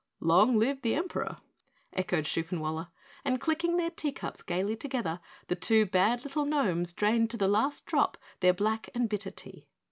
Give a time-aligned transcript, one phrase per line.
[0.19, 1.37] "Long live the Emperor!"
[1.93, 2.87] echoed Shoofenwaller,
[3.23, 7.85] and clicking their teacups gaily together, the two bad little Gnomes drained to the last
[7.85, 9.67] drop their black and bitter tea.